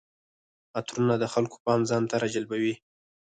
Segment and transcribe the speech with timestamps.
[0.79, 2.75] عطرونه د خلکو پام ځان ته راجلبوي.